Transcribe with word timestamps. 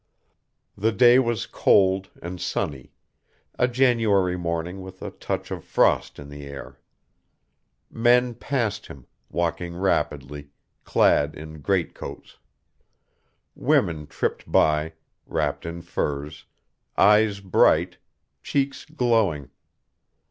The 0.75 0.91
day 0.91 1.19
was 1.19 1.45
cold 1.45 2.09
and 2.23 2.41
sunny, 2.41 2.91
a 3.59 3.67
January 3.67 4.35
morning 4.35 4.81
with 4.81 4.99
a 5.03 5.11
touch 5.11 5.51
of 5.51 5.63
frost 5.63 6.17
in 6.17 6.27
the 6.27 6.43
air. 6.47 6.79
Men 7.91 8.33
passed 8.33 8.87
him, 8.87 9.05
walking 9.29 9.75
rapidly, 9.75 10.49
clad 10.85 11.35
in 11.35 11.61
greatcoats. 11.61 12.39
Women 13.53 14.07
tripped 14.07 14.51
by, 14.51 14.93
wrapped 15.27 15.67
in 15.67 15.83
furs, 15.83 16.45
eyes 16.97 17.39
bright, 17.39 17.99
cheeks 18.41 18.85
glowing. 18.85 19.51